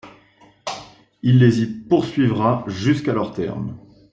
[1.21, 3.77] Il les y poursuivra jusqu'à leur terme.